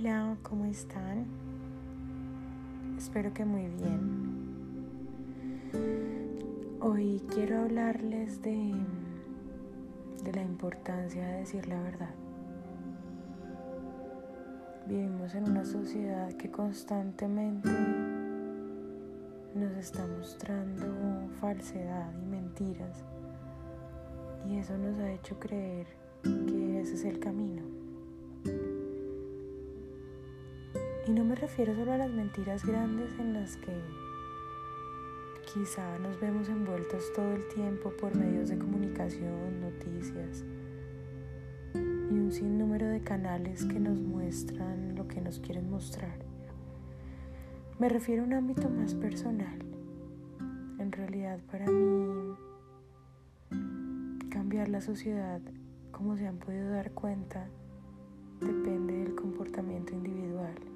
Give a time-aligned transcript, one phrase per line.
[0.00, 1.26] Hola, ¿cómo están?
[2.96, 4.48] Espero que muy bien.
[6.80, 8.72] Hoy quiero hablarles de,
[10.24, 12.14] de la importancia de decir la verdad.
[14.86, 17.68] Vivimos en una sociedad que constantemente
[19.54, 23.04] nos está mostrando falsedad y mentiras
[24.48, 25.86] y eso nos ha hecho creer
[26.22, 27.39] que ese es el camino.
[31.10, 33.72] Y no me refiero solo a las mentiras grandes en las que
[35.52, 40.44] quizá nos vemos envueltos todo el tiempo por medios de comunicación, noticias
[41.74, 46.16] y un sinnúmero de canales que nos muestran lo que nos quieren mostrar.
[47.80, 49.58] Me refiero a un ámbito más personal.
[50.78, 52.36] En realidad para mí
[54.30, 55.40] cambiar la sociedad,
[55.90, 57.48] como se han podido dar cuenta,
[58.40, 60.69] depende del comportamiento individual.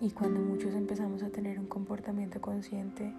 [0.00, 3.12] Y cuando muchos empezamos a tener un comportamiento consciente,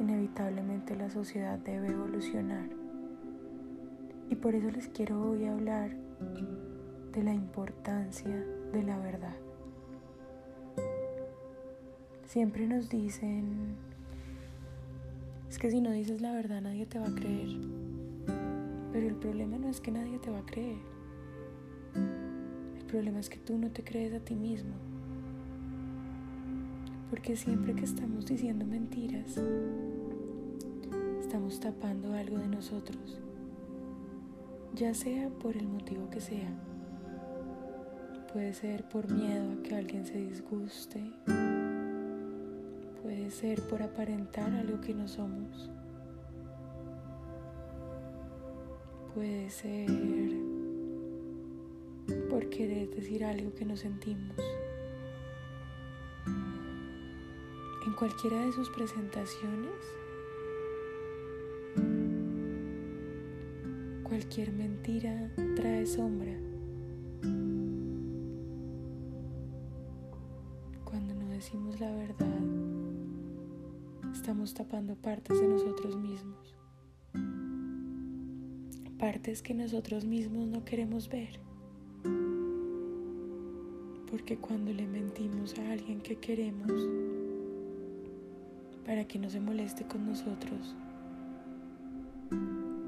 [0.00, 2.70] inevitablemente la sociedad debe evolucionar.
[4.30, 5.90] Y por eso les quiero hoy hablar
[7.12, 9.36] de la importancia de la verdad.
[12.24, 13.76] Siempre nos dicen,
[15.50, 17.58] es que si no dices la verdad nadie te va a creer.
[18.90, 20.78] Pero el problema no es que nadie te va a creer.
[21.94, 24.89] El problema es que tú no te crees a ti mismo.
[27.10, 29.36] Porque siempre que estamos diciendo mentiras,
[31.20, 33.20] estamos tapando algo de nosotros,
[34.74, 36.48] ya sea por el motivo que sea.
[38.32, 41.12] Puede ser por miedo a que alguien se disguste,
[43.02, 45.68] puede ser por aparentar algo que no somos,
[49.14, 49.90] puede ser
[52.30, 54.36] por querer decir algo que no sentimos.
[58.00, 59.74] Cualquiera de sus presentaciones,
[64.02, 66.32] cualquier mentira trae sombra.
[70.82, 72.40] Cuando no decimos la verdad,
[74.14, 76.56] estamos tapando partes de nosotros mismos,
[78.98, 81.38] partes que nosotros mismos no queremos ver.
[84.10, 87.09] Porque cuando le mentimos a alguien que queremos,
[88.90, 90.74] para que no se moleste con nosotros,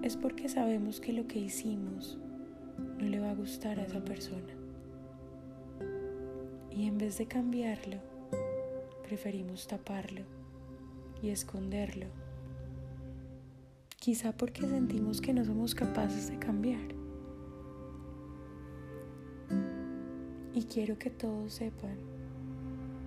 [0.03, 2.19] es porque sabemos que lo que hicimos
[2.99, 4.53] no le va a gustar a esa persona.
[6.73, 7.99] Y en vez de cambiarlo,
[9.05, 10.23] preferimos taparlo
[11.23, 12.07] y esconderlo.
[14.01, 16.89] Quizá porque sentimos que no somos capaces de cambiar.
[20.53, 21.97] Y quiero que todos sepan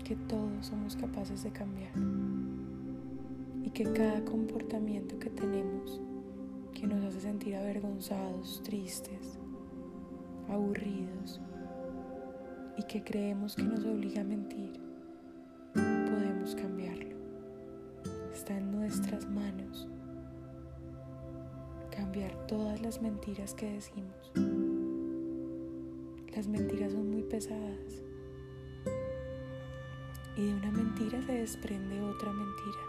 [0.06, 1.92] que todos somos capaces de cambiar
[3.76, 6.00] que cada comportamiento que tenemos
[6.74, 9.38] que nos hace sentir avergonzados, tristes,
[10.48, 11.42] aburridos
[12.78, 14.80] y que creemos que nos obliga a mentir,
[15.74, 17.18] podemos cambiarlo.
[18.34, 19.90] Está en nuestras manos
[21.92, 24.32] cambiar todas las mentiras que decimos.
[26.34, 28.04] Las mentiras son muy pesadas
[30.38, 32.85] y de una mentira se desprende otra mentira.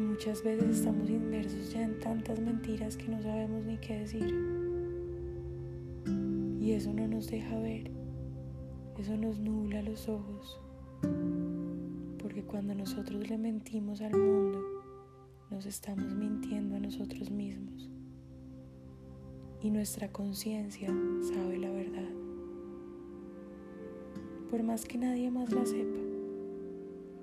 [0.00, 4.34] Muchas veces estamos inmersos ya en tantas mentiras que no sabemos ni qué decir.
[6.58, 7.90] Y eso no nos deja ver,
[8.96, 10.58] eso nos nubla los ojos.
[12.18, 14.62] Porque cuando nosotros le mentimos al mundo,
[15.50, 17.90] nos estamos mintiendo a nosotros mismos.
[19.60, 20.88] Y nuestra conciencia
[21.20, 22.08] sabe la verdad.
[24.50, 26.00] Por más que nadie más la sepa,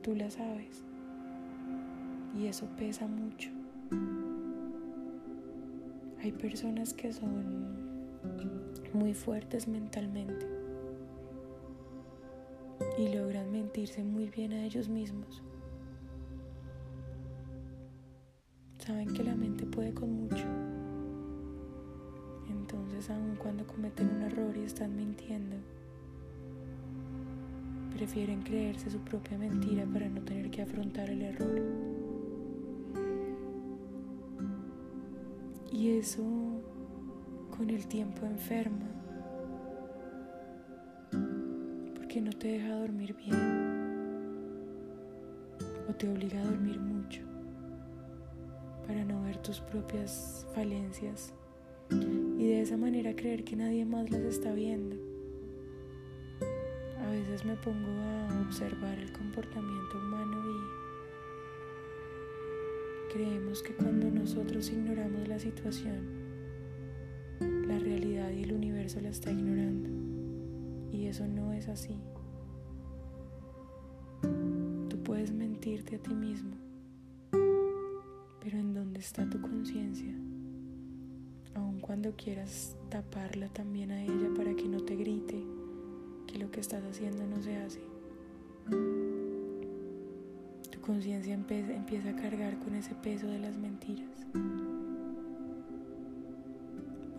[0.04, 0.87] tú la sabes
[2.36, 3.50] y eso pesa mucho.
[6.22, 7.78] Hay personas que son
[8.94, 10.48] muy fuertes mentalmente
[12.98, 15.44] y logran mentirse muy bien a ellos mismos.
[18.80, 20.46] Saben que la mente puede con mucho.
[22.50, 25.58] Entonces, aun cuando cometen un error y están mintiendo,
[27.96, 31.97] prefieren creerse su propia mentira para no tener que afrontar el error.
[35.78, 36.24] Y eso
[37.56, 38.88] con el tiempo enferma,
[41.94, 43.38] porque no te deja dormir bien
[45.88, 47.22] o te obliga a dormir mucho
[48.88, 51.32] para no ver tus propias falencias
[51.92, 54.96] y de esa manera creer que nadie más las está viendo.
[57.06, 60.87] A veces me pongo a observar el comportamiento humano y
[63.12, 66.28] creemos que cuando nosotros ignoramos la situación,
[67.68, 69.90] la realidad y el universo la está ignorando.
[70.92, 71.98] Y eso no es así.
[74.22, 76.56] Tú puedes mentirte a ti mismo,
[78.42, 80.14] pero ¿en dónde está tu conciencia?
[81.56, 85.44] Aun cuando quieras taparla también a ella para que no te grite
[86.26, 87.97] que lo que estás haciendo no se hace.
[90.88, 94.26] Conciencia empieza a cargar con ese peso de las mentiras.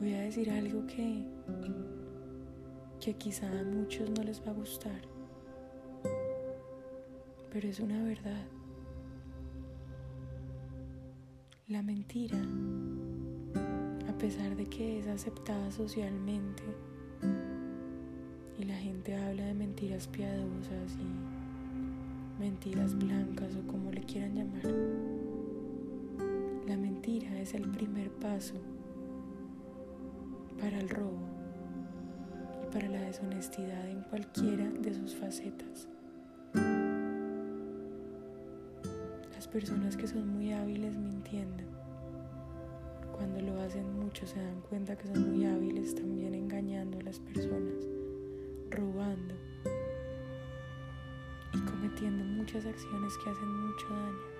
[0.00, 1.23] Voy a decir algo que,
[2.99, 5.03] que quizá a muchos no les va a gustar,
[7.53, 8.47] pero es una verdad.
[11.67, 12.38] La mentira,
[14.09, 16.62] a pesar de que es aceptada socialmente
[18.59, 21.38] y la gente habla de mentiras piadosas y
[22.38, 24.64] mentiras blancas o como le quieran llamar,
[26.67, 28.55] la mentira es el primer paso
[30.61, 31.19] para el robo
[32.62, 35.88] y para la deshonestidad en cualquiera de sus facetas.
[39.35, 41.64] Las personas que son muy hábiles mintiendo,
[43.17, 47.19] cuando lo hacen mucho se dan cuenta que son muy hábiles también engañando a las
[47.19, 47.88] personas,
[48.70, 49.48] robando
[52.06, 54.39] muchas acciones que hacen mucho daño.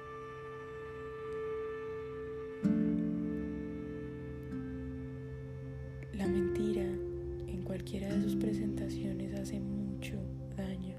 [7.79, 10.17] cualquiera de sus presentaciones hace mucho
[10.57, 10.97] daño,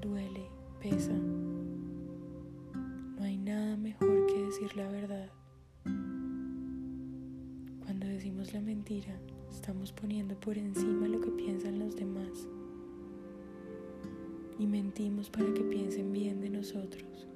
[0.00, 0.48] duele,
[0.80, 1.14] pesa.
[1.14, 5.30] No hay nada mejor que decir la verdad.
[7.84, 9.16] Cuando decimos la mentira,
[9.50, 12.48] estamos poniendo por encima lo que piensan los demás
[14.58, 17.26] y mentimos para que piensen bien de nosotros.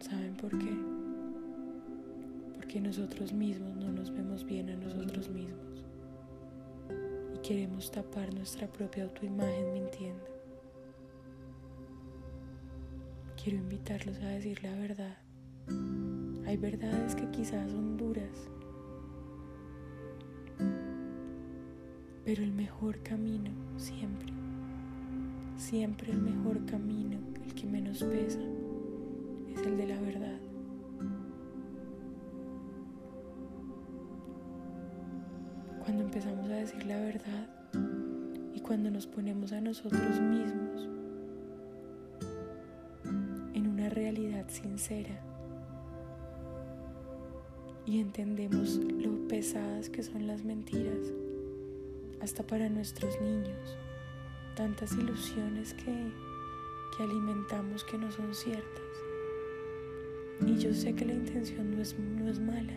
[0.00, 1.02] ¿Saben por qué?
[2.72, 5.84] que nosotros mismos no nos vemos bien a nosotros mismos
[7.34, 10.24] y queremos tapar nuestra propia autoimagen mintiendo.
[13.36, 15.18] Quiero invitarlos a decir la verdad.
[16.46, 18.48] Hay verdades que quizás son duras,
[22.24, 24.32] pero el mejor camino siempre,
[25.56, 28.40] siempre el mejor camino, el que menos pesa,
[29.54, 30.38] es el de la verdad.
[35.84, 37.48] cuando empezamos a decir la verdad
[38.54, 40.88] y cuando nos ponemos a nosotros mismos
[43.52, 45.20] en una realidad sincera
[47.84, 51.12] y entendemos lo pesadas que son las mentiras,
[52.22, 53.76] hasta para nuestros niños,
[54.54, 56.12] tantas ilusiones que,
[56.96, 58.82] que alimentamos que no son ciertas.
[60.46, 62.72] Y yo sé que la intención no es, no es mala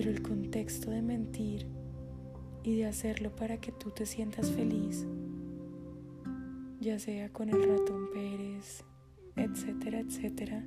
[0.00, 1.66] pero el contexto de mentir
[2.62, 5.06] y de hacerlo para que tú te sientas feliz,
[6.80, 8.82] ya sea con el ratón Pérez,
[9.36, 10.64] etcétera, etcétera,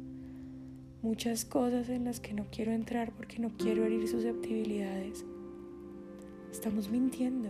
[1.03, 5.25] muchas cosas en las que no quiero entrar porque no quiero herir susceptibilidades.
[6.49, 7.49] Estamos mintiendo.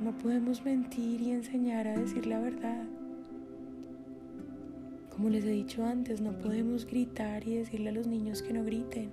[0.00, 2.84] No podemos mentir y enseñar a decir la verdad.
[5.10, 8.64] Como les he dicho antes, no podemos gritar y decirle a los niños que no
[8.64, 9.10] griten.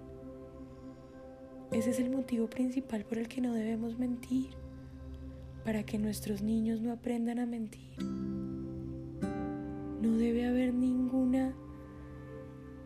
[1.73, 4.51] Ese es el motivo principal por el que no debemos mentir,
[5.65, 8.28] para que nuestros niños no aprendan a mentir.
[10.01, 11.53] No debe haber ninguna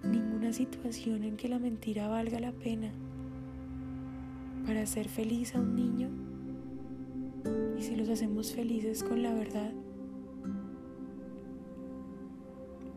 [0.03, 2.91] ninguna situación en que la mentira valga la pena.
[4.65, 6.09] Para hacer feliz a un niño,
[7.77, 9.71] y si los hacemos felices con la verdad,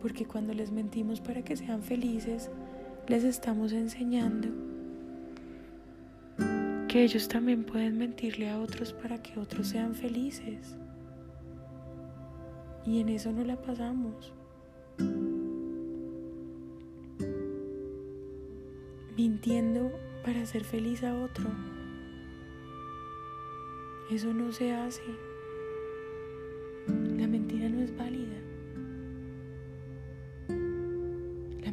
[0.01, 2.51] porque cuando les mentimos para que sean felices,
[3.09, 4.49] les estamos enseñando
[6.89, 10.77] que ellos también pueden mentirle a otros para que otros sean felices.
[12.87, 14.33] Y en eso no la pasamos.
[19.17, 19.91] Mintiendo
[20.25, 21.51] para hacer feliz a otro.
[24.11, 25.03] Eso no se hace.
[27.17, 28.37] La mentira no es válida.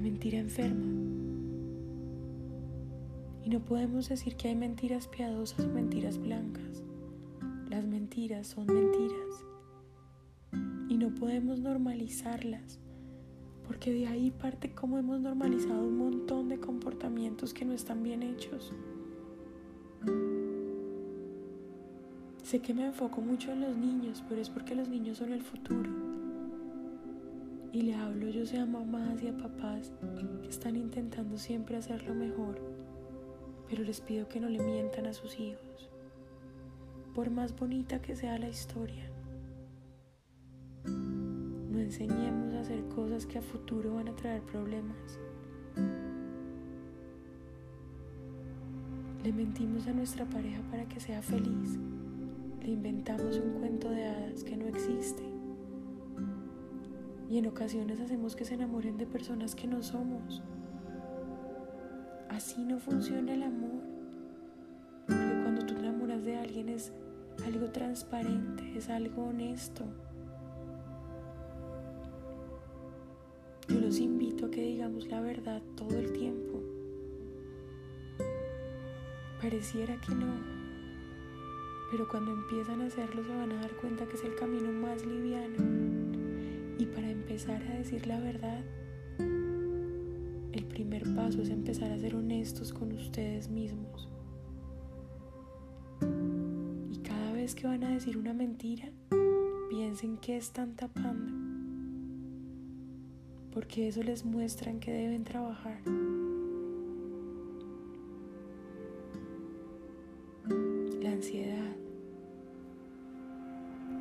[0.04, 0.86] mentira enferma.
[3.44, 6.84] Y no podemos decir que hay mentiras piadosas o mentiras blancas.
[7.70, 9.46] Las mentiras son mentiras.
[11.04, 12.80] No podemos normalizarlas,
[13.68, 18.24] porque de ahí parte cómo hemos normalizado un montón de comportamientos que no están bien
[18.24, 18.72] hechos.
[22.42, 25.42] Sé que me enfoco mucho en los niños, pero es porque los niños son el
[25.42, 25.92] futuro.
[27.74, 29.92] Y le hablo yo sea a mamás y a papás
[30.42, 32.62] que están intentando siempre hacerlo mejor,
[33.70, 35.90] pero les pido que no le mientan a sus hijos,
[37.14, 39.13] por más bonita que sea la historia.
[41.94, 44.98] Enseñemos a hacer cosas que a futuro van a traer problemas.
[49.24, 51.78] Le mentimos a nuestra pareja para que sea feliz.
[52.64, 55.22] Le inventamos un cuento de hadas que no existe.
[57.30, 60.42] Y en ocasiones hacemos que se enamoren de personas que no somos.
[62.28, 63.84] Así no funciona el amor.
[65.06, 66.92] Porque cuando tú te enamoras de alguien es
[67.46, 69.86] algo transparente, es algo honesto.
[74.50, 76.62] Que digamos la verdad todo el tiempo.
[79.42, 80.34] Pareciera que no,
[81.92, 85.06] pero cuando empiezan a hacerlo se van a dar cuenta que es el camino más
[85.06, 85.58] liviano.
[86.80, 88.64] Y para empezar a decir la verdad,
[89.20, 94.10] el primer paso es empezar a ser honestos con ustedes mismos.
[96.92, 98.90] Y cada vez que van a decir una mentira,
[99.70, 101.43] piensen que están tapando
[103.54, 105.80] porque eso les muestra en que deben trabajar.
[111.02, 111.76] La ansiedad.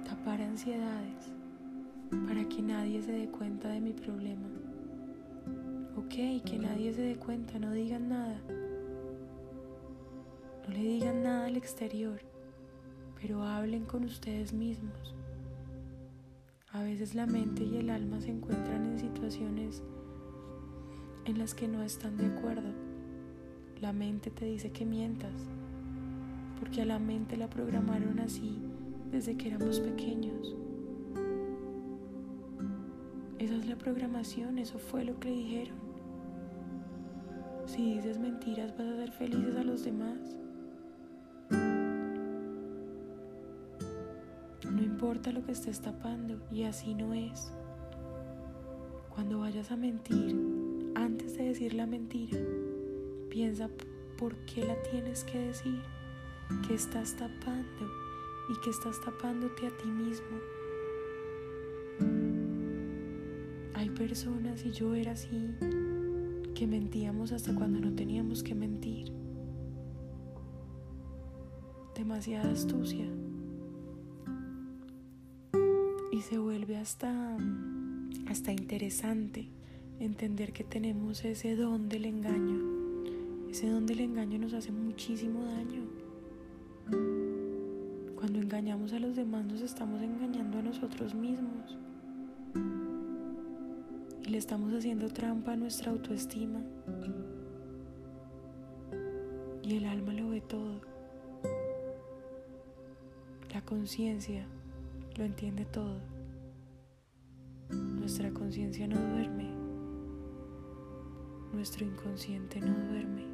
[0.04, 1.32] Tapar ansiedades
[2.26, 4.48] para que nadie se dé cuenta de mi problema.
[5.96, 8.40] Ok, que nadie se dé cuenta, no digan nada.
[10.66, 12.20] No le digan nada al exterior,
[13.20, 15.14] pero hablen con ustedes mismos.
[16.72, 19.82] A veces la mente y el alma se encuentran en situaciones
[21.26, 22.70] en las que no están de acuerdo.
[23.82, 25.34] La mente te dice que mientas,
[26.58, 28.58] porque a la mente la programaron así
[29.10, 30.56] desde que éramos pequeños.
[33.38, 35.76] Esa es la programación, eso fue lo que le dijeron.
[37.66, 40.41] Si dices mentiras vas a hacer felices a los demás.
[45.02, 47.52] Importa lo que estés tapando y así no es.
[49.12, 52.38] Cuando vayas a mentir, antes de decir la mentira,
[53.28, 53.68] piensa
[54.16, 55.82] por qué la tienes que decir,
[56.68, 57.90] qué estás tapando
[58.48, 60.38] y qué estás tapándote a ti mismo.
[63.74, 65.50] Hay personas, y yo era así,
[66.54, 69.12] que mentíamos hasta cuando no teníamos que mentir.
[71.96, 73.08] Demasiada astucia
[76.20, 77.36] se vuelve hasta,
[78.26, 79.48] hasta interesante
[79.98, 82.60] entender que tenemos ese don del engaño.
[83.50, 85.82] Ese don del engaño nos hace muchísimo daño.
[88.14, 91.78] Cuando engañamos a los demás nos estamos engañando a nosotros mismos.
[94.24, 96.60] Y le estamos haciendo trampa a nuestra autoestima.
[99.62, 100.82] Y el alma lo ve todo.
[103.52, 104.46] La conciencia
[105.16, 106.00] lo entiende todo.
[107.70, 109.50] Nuestra conciencia no duerme.
[111.52, 113.26] Nuestro inconsciente no duerme.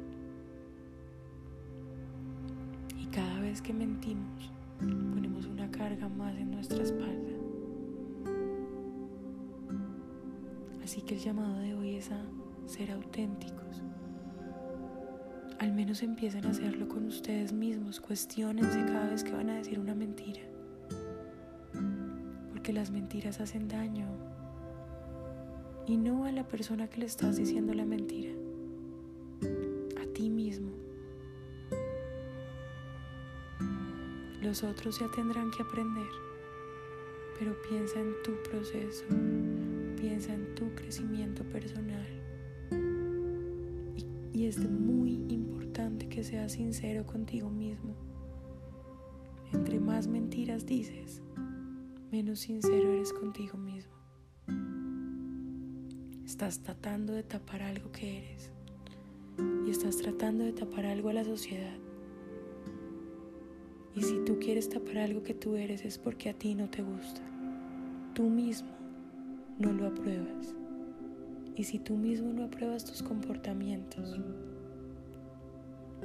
[2.97, 7.31] Y cada vez que mentimos, ponemos una carga más en nuestra espalda.
[10.83, 12.21] Así que el llamado de hoy es a
[12.65, 13.83] ser auténticos.
[15.59, 17.99] Al menos empiecen a hacerlo con ustedes mismos.
[17.99, 20.48] Cuestionense cada vez que van a decir una mentira.
[22.69, 24.05] Porque las mentiras hacen daño
[25.87, 28.31] y no a la persona que le estás diciendo la mentira,
[29.99, 30.69] a ti mismo.
[34.43, 36.11] Los otros ya tendrán que aprender,
[37.39, 39.05] pero piensa en tu proceso,
[39.99, 42.05] piensa en tu crecimiento personal.
[43.97, 47.95] Y, y es muy importante que seas sincero contigo mismo.
[49.53, 51.23] Entre más mentiras dices,
[52.11, 53.93] menos sincero eres contigo mismo.
[56.25, 58.51] Estás tratando de tapar algo que eres
[59.65, 61.77] y estás tratando de tapar algo a la sociedad.
[63.95, 66.81] Y si tú quieres tapar algo que tú eres es porque a ti no te
[66.81, 67.21] gusta.
[68.15, 68.71] Tú mismo
[69.59, 70.55] no lo apruebas.
[71.55, 74.19] Y si tú mismo no apruebas tus comportamientos,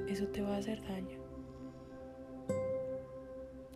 [0.08, 1.23] eso te va a hacer daño.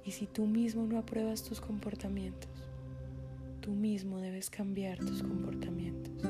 [0.09, 2.49] Y si tú mismo no apruebas tus comportamientos,
[3.69, 6.27] Tú mismo debes cambiar tus comportamientos.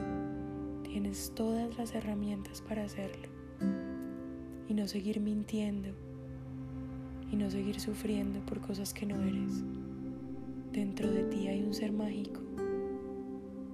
[0.82, 3.28] Tienes todas las herramientas para hacerlo
[4.66, 5.90] y no seguir mintiendo
[7.30, 9.62] y no seguir sufriendo por cosas que no eres.
[10.73, 12.40] Dentro de ti hay un ser mágico,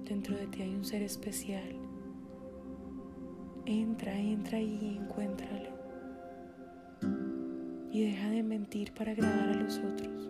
[0.07, 1.75] dentro de ti hay un ser especial.
[3.65, 5.74] Entra, entra y encuéntralo.
[7.95, 10.29] Y deja de mentir para agradar a los otros,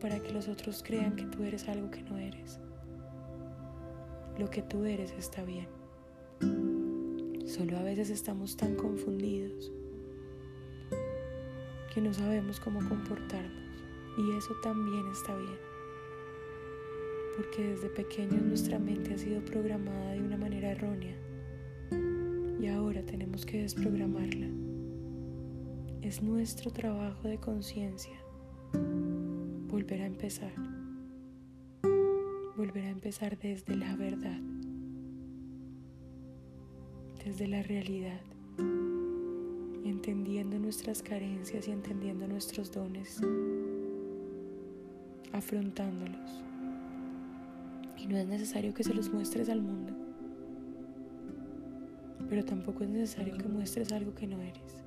[0.00, 2.58] para que los otros crean que tú eres algo que no eres.
[4.38, 5.68] Lo que tú eres está bien.
[7.44, 9.70] Solo a veces estamos tan confundidos
[11.92, 13.84] que no sabemos cómo comportarnos.
[14.16, 15.58] Y eso también está bien.
[17.36, 21.18] Porque desde pequeños nuestra mente ha sido programada de una manera errónea.
[22.58, 24.48] Y ahora tenemos que desprogramarla.
[26.06, 28.16] Es nuestro trabajo de conciencia
[29.66, 30.52] volver a empezar.
[32.56, 34.38] Volver a empezar desde la verdad.
[37.24, 38.20] Desde la realidad.
[39.84, 43.20] Entendiendo nuestras carencias y entendiendo nuestros dones.
[45.32, 46.44] Afrontándolos.
[47.98, 49.92] Y no es necesario que se los muestres al mundo.
[52.28, 54.85] Pero tampoco es necesario que muestres algo que no eres.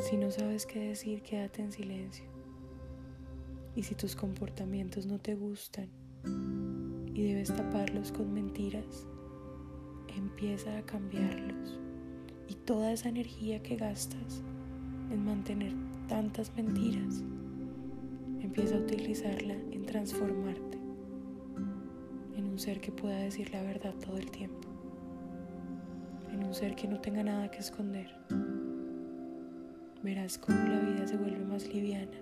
[0.00, 2.24] Si no sabes qué decir, quédate en silencio.
[3.76, 5.90] Y si tus comportamientos no te gustan
[7.14, 9.06] y debes taparlos con mentiras,
[10.16, 11.78] empieza a cambiarlos.
[12.48, 14.42] Y toda esa energía que gastas
[15.10, 15.74] en mantener
[16.08, 17.22] tantas mentiras,
[18.40, 20.78] empieza a utilizarla en transformarte
[22.36, 24.66] en un ser que pueda decir la verdad todo el tiempo,
[26.32, 28.08] en un ser que no tenga nada que esconder
[30.02, 32.16] verás cómo la vida se vuelve más liviana,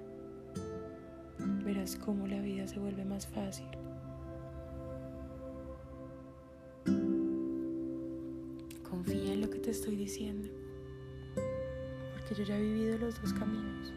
[1.64, 3.68] verás cómo la vida se vuelve más fácil.
[8.82, 10.48] Confía en lo que te estoy diciendo,
[12.14, 13.94] porque yo ya he vivido los dos caminos.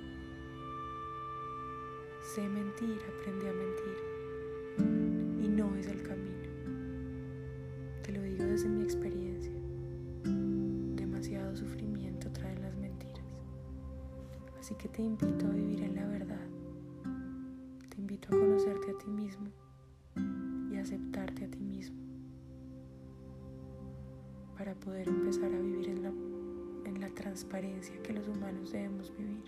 [2.36, 6.38] Sé mentir, aprendí a mentir, y no es el camino.
[8.03, 9.30] Te lo digo desde mi experiencia.
[14.71, 16.47] Así que te invito a vivir en la verdad.
[17.89, 19.49] Te invito a conocerte a ti mismo
[20.71, 21.97] y aceptarte a ti mismo
[24.57, 26.10] para poder empezar a vivir en la,
[26.86, 29.43] en la transparencia que los humanos debemos vivir.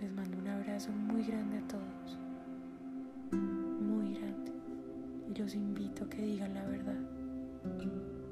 [0.00, 2.18] Les mando un abrazo muy grande a todos,
[3.32, 4.52] muy grande,
[5.28, 7.00] y los invito a que digan la verdad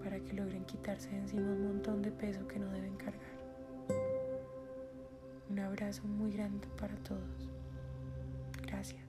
[0.04, 3.37] para que logren quitarse de encima un montón de peso que no deben cargar
[5.84, 7.48] abrazo muy grande para todos.
[8.66, 9.07] Gracias.